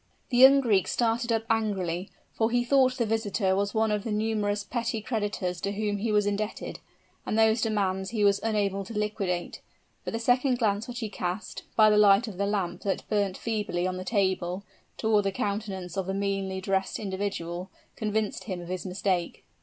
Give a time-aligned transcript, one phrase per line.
[0.29, 4.11] The young Greek started up angrily, for he thought the visitor was one of the
[4.11, 6.79] numerous petty creditors to whom he was indebted,
[7.23, 9.61] and whose demands he was unable to liquidate;
[10.03, 13.37] but the second glance which he cast, by the light of the lamp that burnt
[13.37, 14.63] feebly on the table,
[14.97, 19.45] toward the countenance of the meanly dressed individual, convinced him of his mistake.